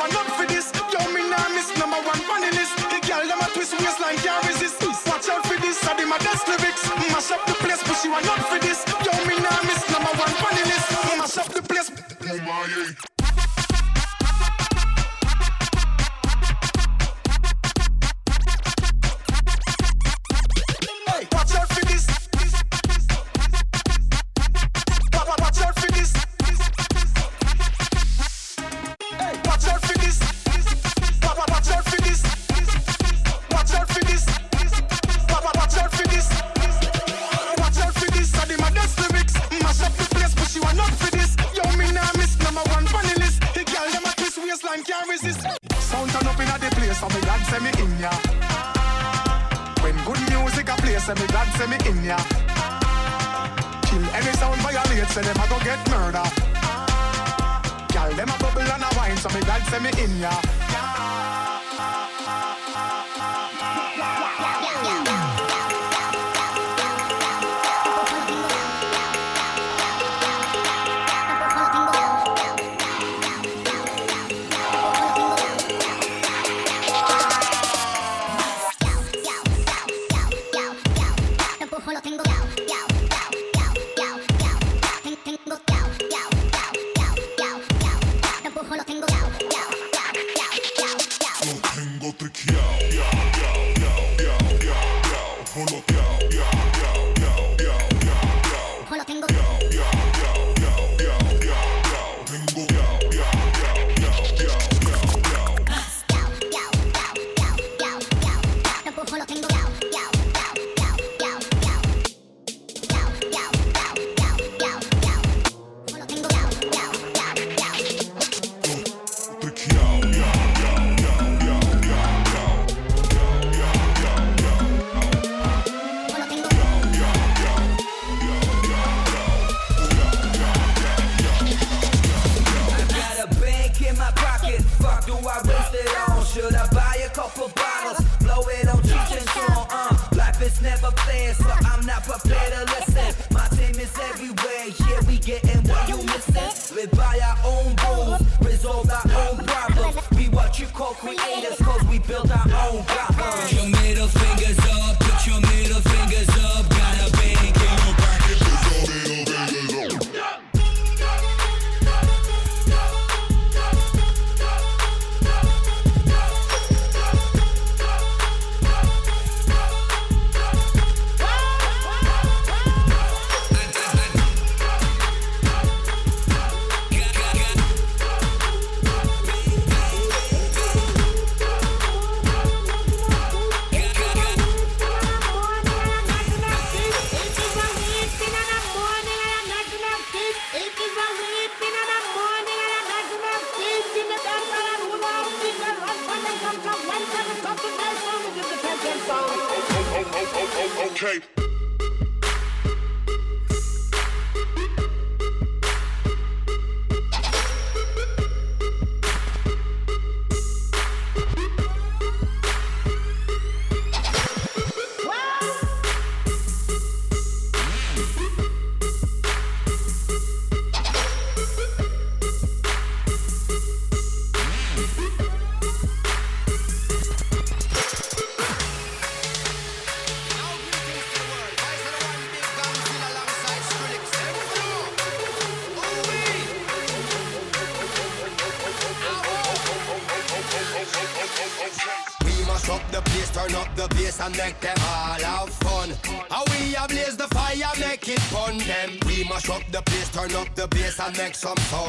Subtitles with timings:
[0.00, 0.49] Place, but she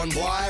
[0.01, 0.40] on, boy.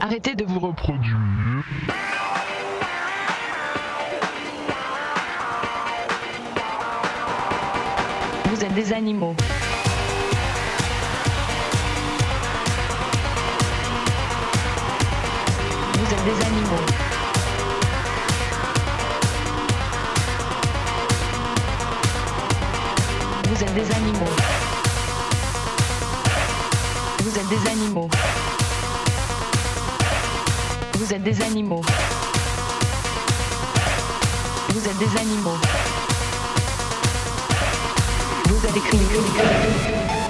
[0.00, 1.18] Arrêtez de vous reproduire.
[8.46, 9.34] Vous êtes des animaux.
[15.94, 16.84] Vous êtes des animaux.
[23.48, 24.32] Vous êtes des animaux.
[27.18, 28.08] Vous êtes des animaux.
[31.02, 31.80] Vous êtes des animaux.
[34.68, 35.58] Vous êtes des animaux.
[38.46, 40.21] Vous êtes avez crié.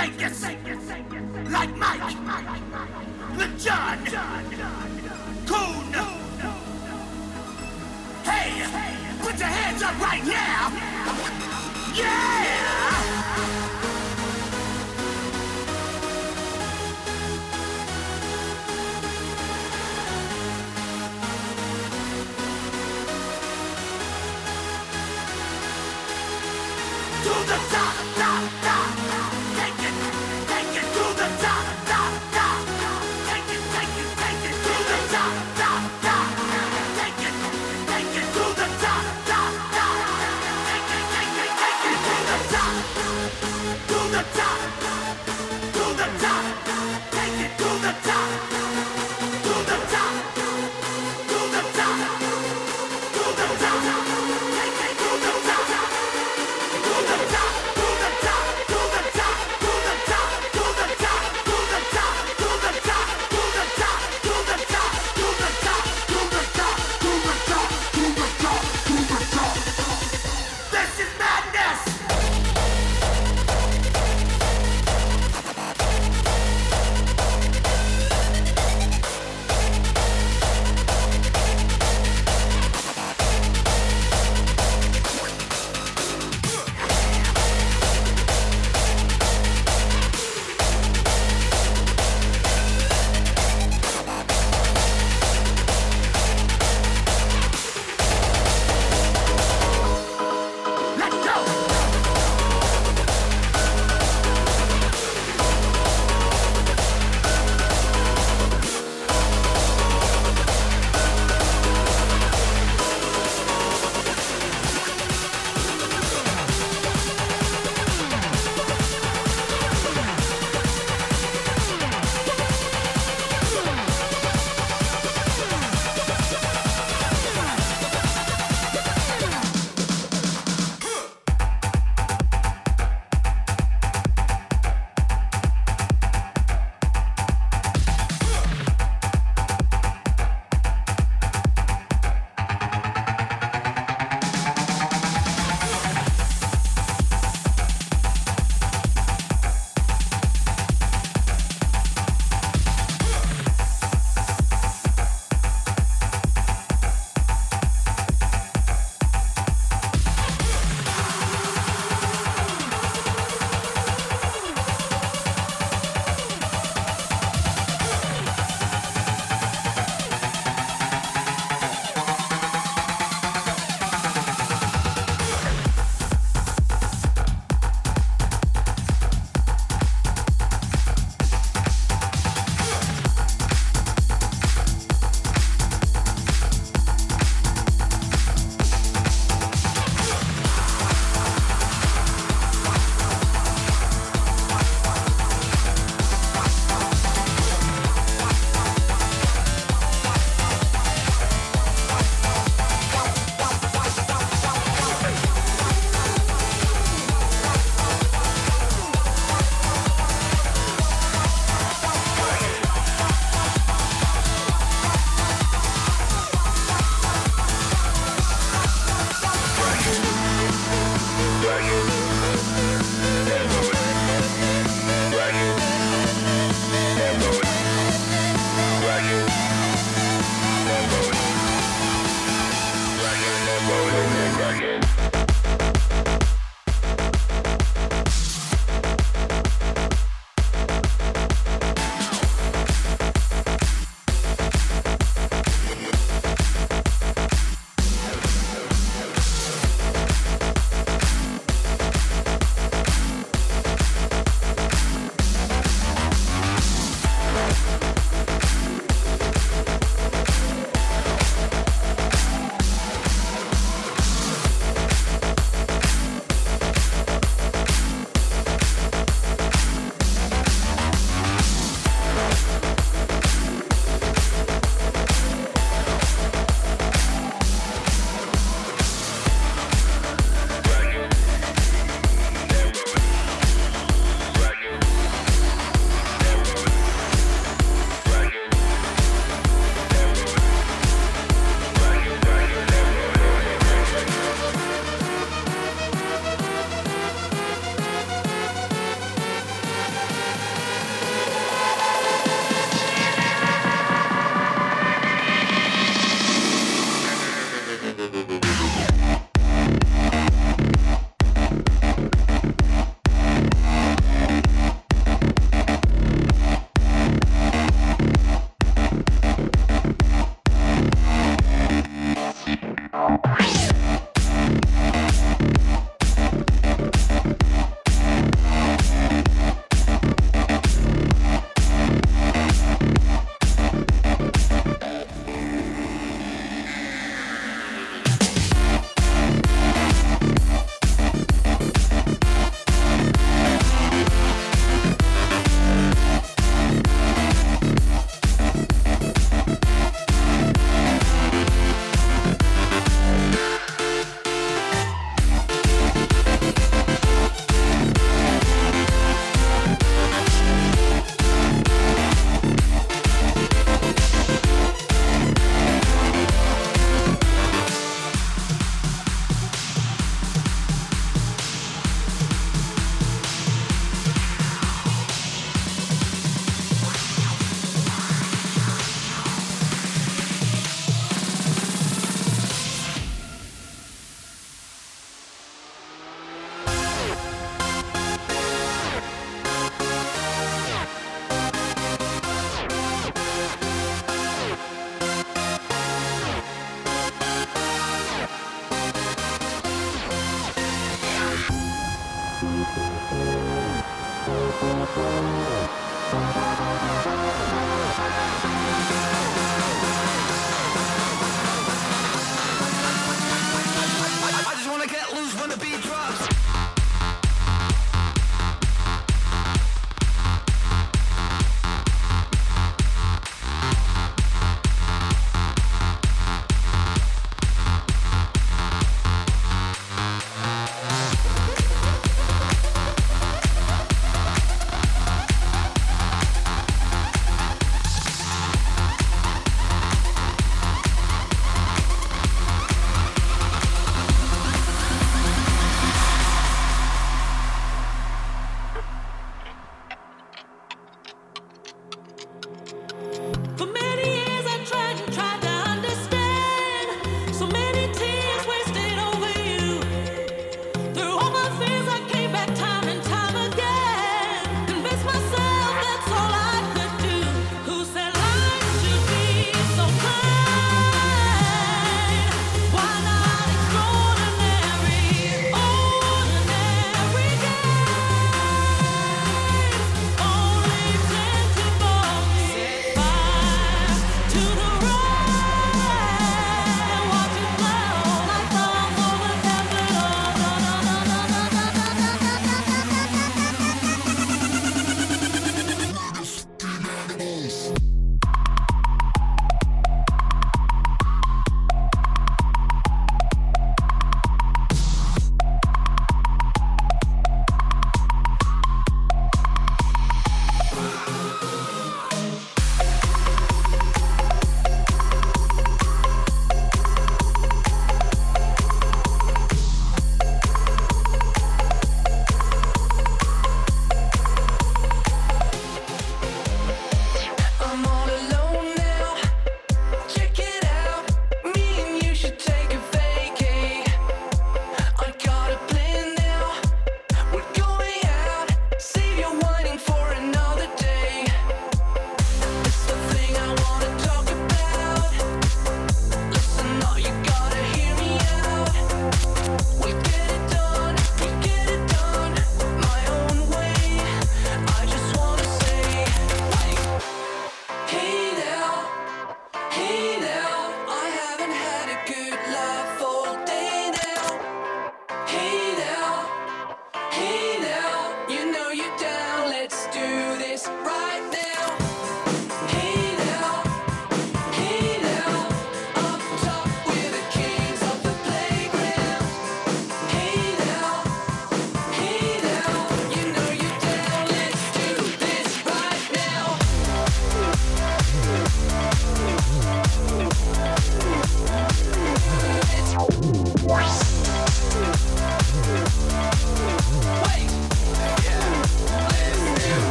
[0.00, 0.39] Dimitri Vegas,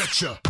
[0.00, 0.49] get ya.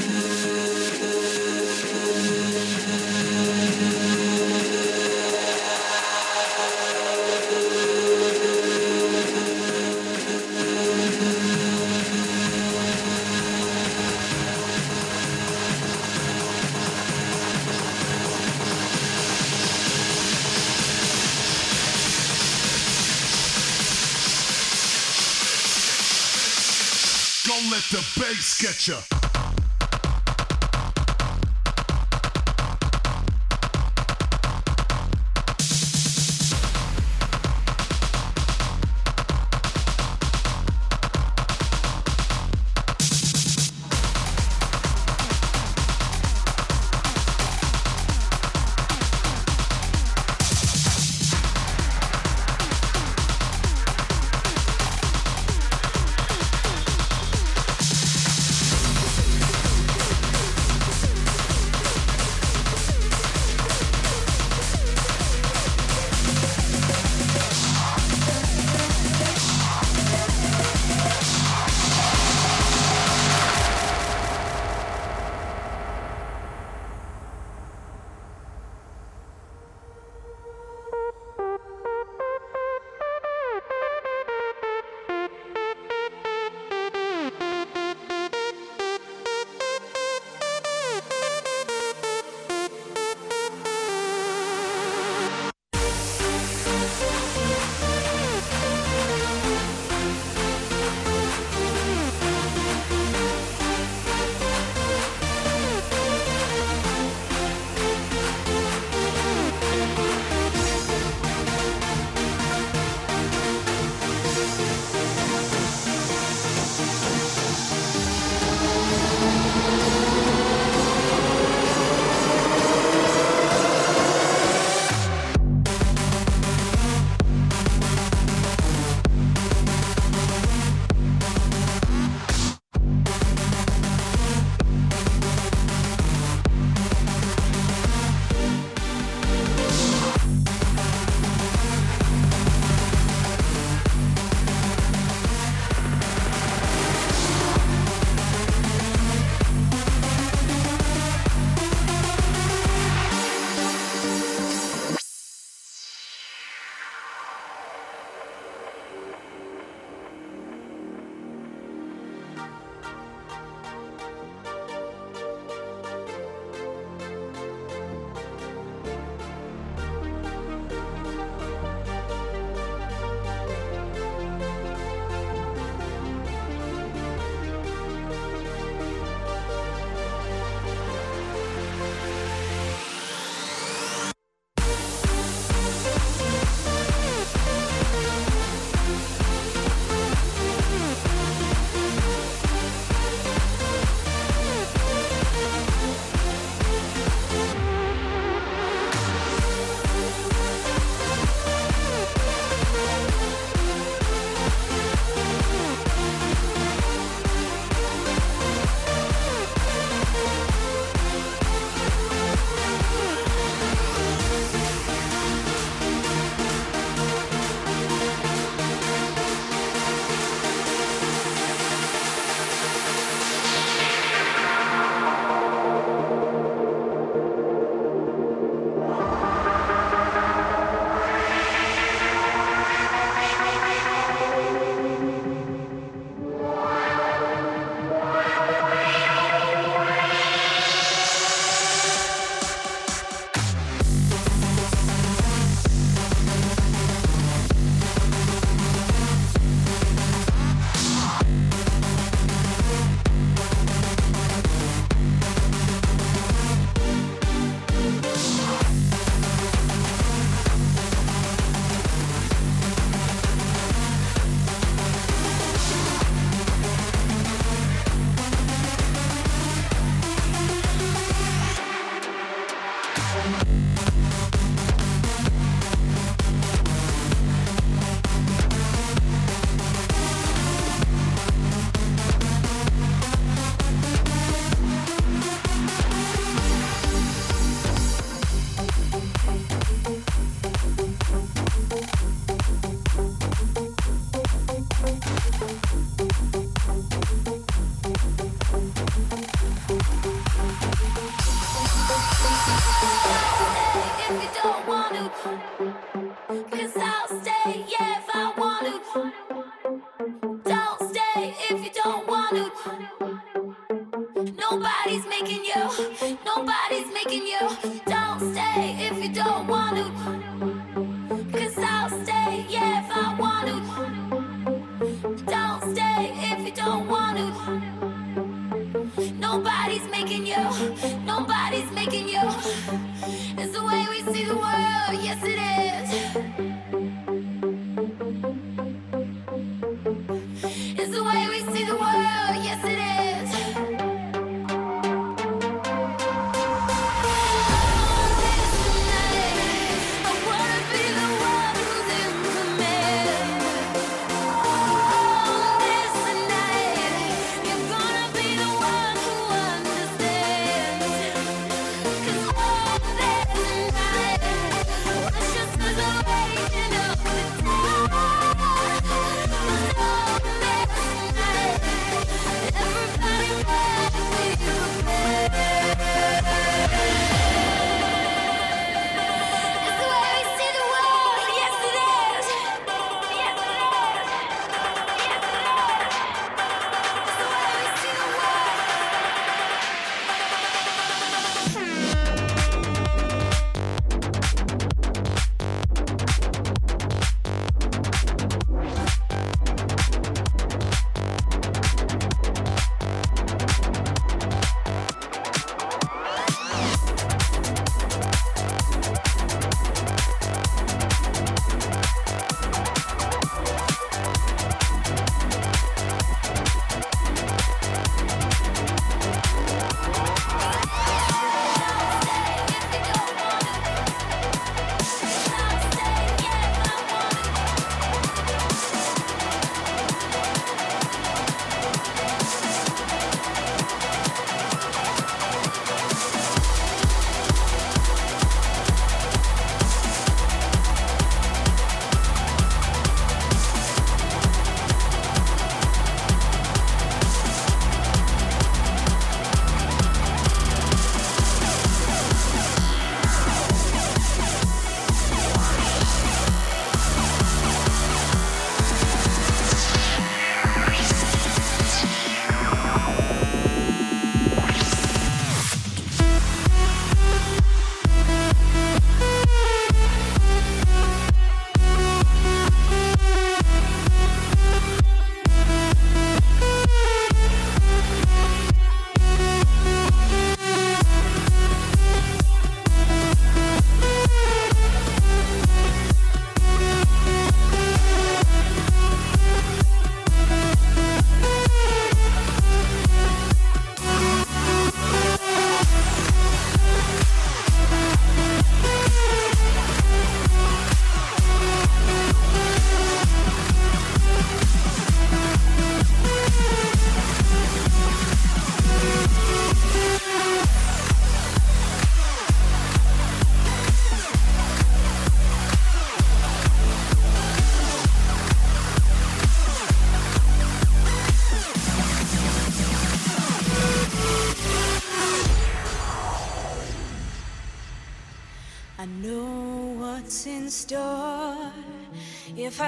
[28.61, 29.10] get ya.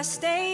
[0.03, 0.52] Stay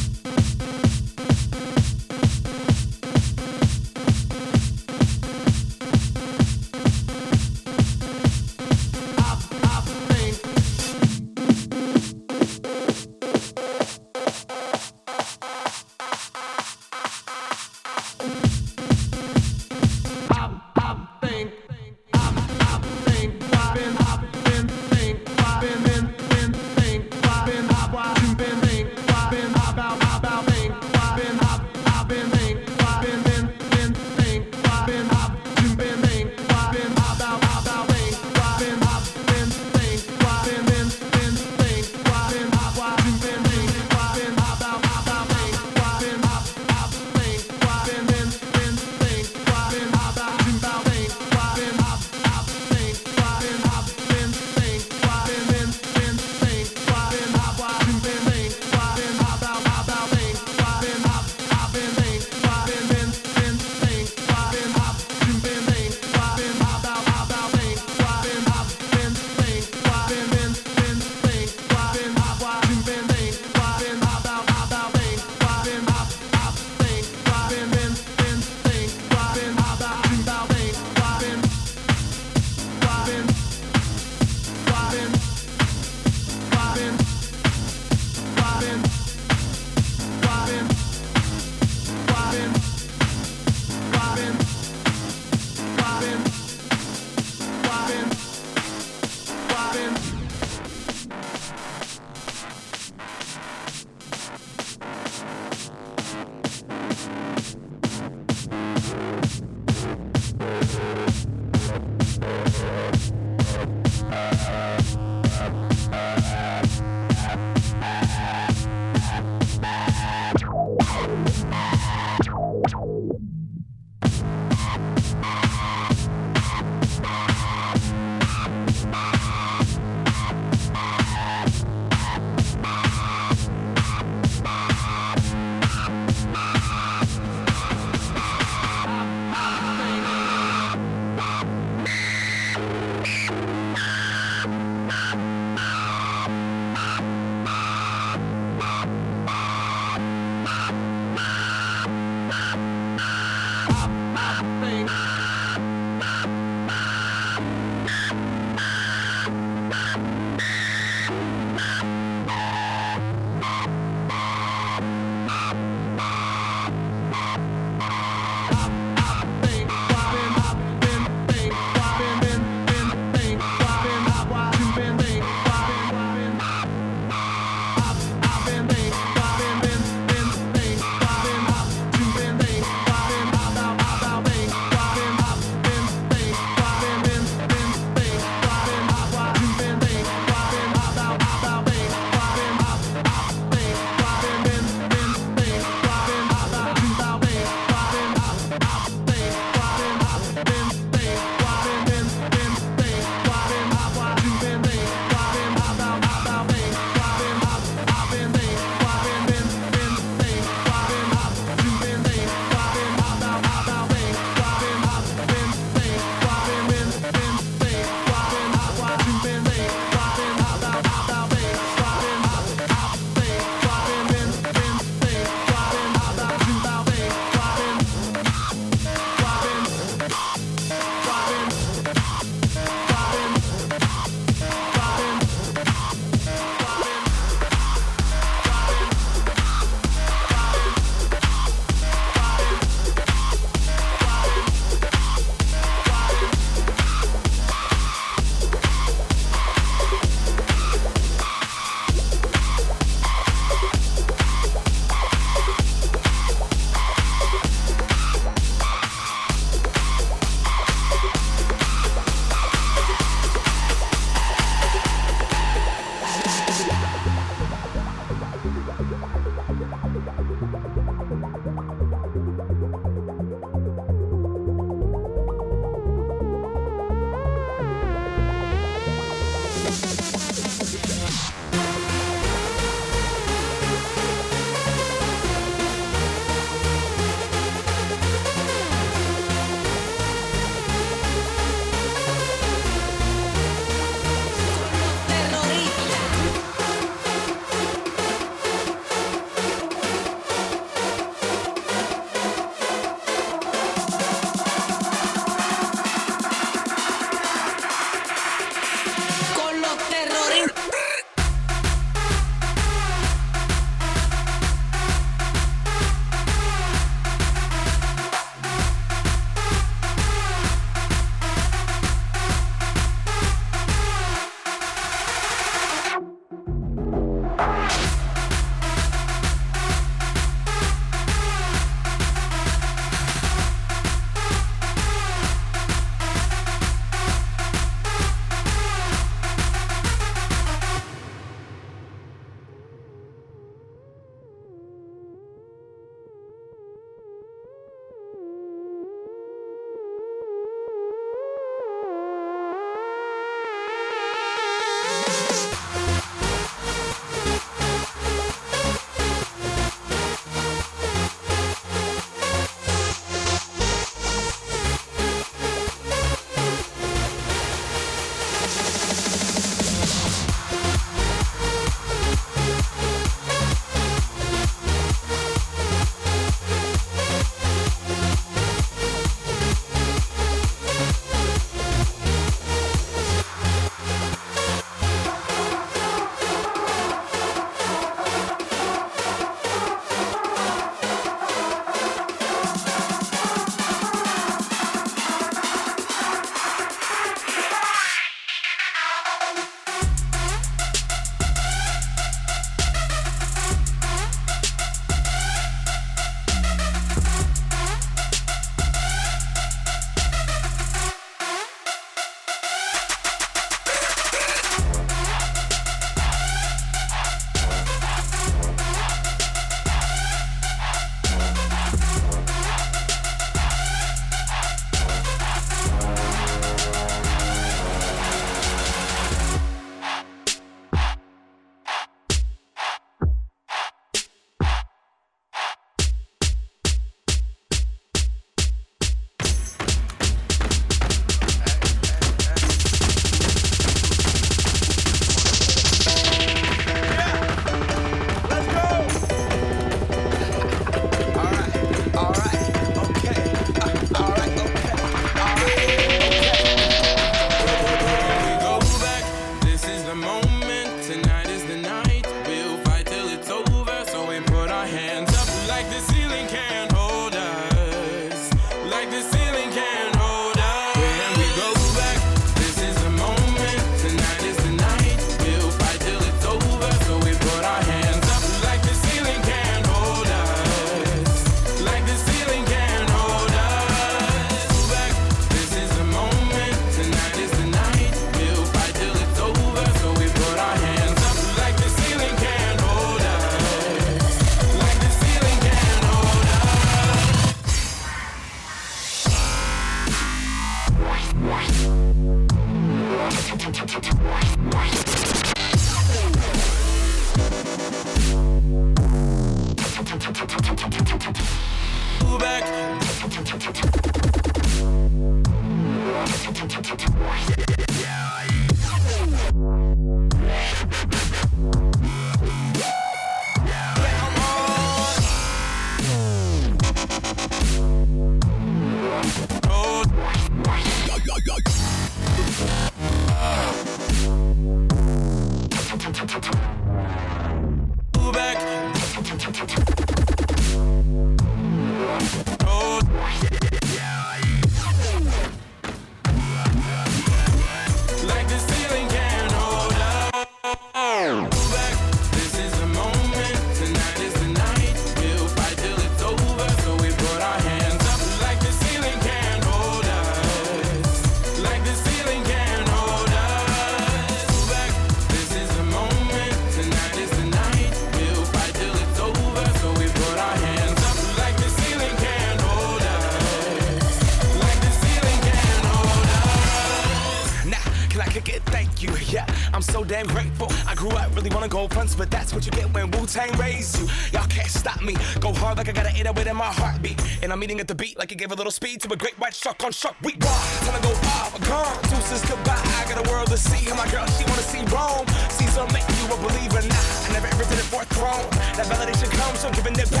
[581.91, 583.87] guns, but that's what you get when Wu-Tang raised you.
[584.11, 584.95] Y'all can't stop me.
[585.19, 587.01] Go hard like I got an 808 in my heartbeat.
[587.23, 589.17] And I'm eating at the beat like it gave a little speed to a great
[589.19, 589.95] white shark on shark.
[590.03, 590.41] We rock.
[590.65, 591.33] Time to go off.
[591.47, 591.81] Gone.
[591.89, 592.61] Deuces goodbye.
[592.79, 593.67] I got a world to see.
[593.69, 595.07] And my girl, she wanna see Rome.
[595.29, 596.61] Caesar make you a believer.
[596.67, 598.27] Nah, I never ever did it for a throne.
[598.57, 600.00] That validation comes from giving it back.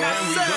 [0.00, 0.51] That's what I.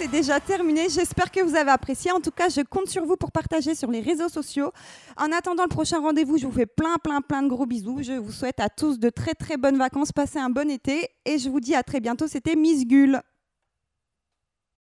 [0.00, 0.88] c'est déjà terminé.
[0.88, 2.10] J'espère que vous avez apprécié.
[2.10, 4.72] En tout cas, je compte sur vous pour partager sur les réseaux sociaux.
[5.18, 7.98] En attendant le prochain rendez-vous, je vous fais plein, plein, plein de gros bisous.
[8.00, 10.10] Je vous souhaite à tous de très, très bonnes vacances.
[10.10, 12.26] Passez un bon été et je vous dis à très bientôt.
[12.28, 13.20] C'était Miss Gull.